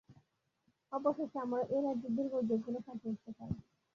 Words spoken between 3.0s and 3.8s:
উঠতে পারবো।